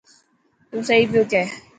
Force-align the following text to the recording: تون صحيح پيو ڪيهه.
تون 0.69 0.79
صحيح 0.89 1.07
پيو 1.11 1.23
ڪيهه. 1.33 1.49